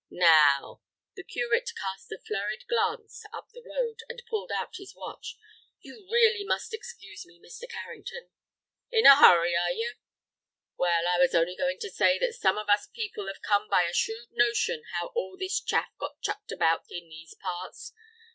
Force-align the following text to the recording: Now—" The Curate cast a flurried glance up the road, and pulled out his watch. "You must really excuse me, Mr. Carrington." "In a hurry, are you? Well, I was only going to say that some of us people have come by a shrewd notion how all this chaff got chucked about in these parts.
Now—" 0.09 0.81
The 1.15 1.23
Curate 1.23 1.69
cast 1.79 2.11
a 2.11 2.17
flurried 2.17 2.65
glance 2.67 3.23
up 3.31 3.49
the 3.53 3.61
road, 3.63 3.99
and 4.09 4.19
pulled 4.27 4.51
out 4.51 4.77
his 4.77 4.95
watch. 4.95 5.37
"You 5.81 5.93
must 5.93 6.11
really 6.11 6.47
excuse 6.75 7.23
me, 7.27 7.39
Mr. 7.39 7.69
Carrington." 7.69 8.31
"In 8.89 9.05
a 9.05 9.15
hurry, 9.15 9.55
are 9.55 9.69
you? 9.69 9.97
Well, 10.75 11.07
I 11.07 11.19
was 11.19 11.35
only 11.35 11.55
going 11.55 11.77
to 11.81 11.91
say 11.91 12.17
that 12.17 12.33
some 12.33 12.57
of 12.57 12.67
us 12.67 12.87
people 12.91 13.27
have 13.27 13.43
come 13.43 13.69
by 13.69 13.83
a 13.83 13.93
shrewd 13.93 14.29
notion 14.31 14.81
how 14.93 15.11
all 15.13 15.37
this 15.37 15.61
chaff 15.61 15.89
got 15.99 16.19
chucked 16.19 16.51
about 16.51 16.85
in 16.89 17.07
these 17.07 17.35
parts. 17.35 17.93